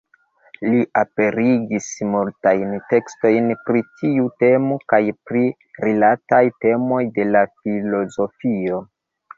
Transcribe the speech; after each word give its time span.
Li 0.67 0.77
aperigis 1.01 1.89
multajn 2.13 2.73
tekstojn 2.93 3.51
pri 3.69 3.85
tiu 4.01 4.27
temo 4.45 4.81
kaj 4.95 5.03
pri 5.31 5.45
rilataj 5.87 6.45
temoj 6.67 7.03
de 7.21 7.31
la 7.33 7.49
filozofio. 7.63 8.87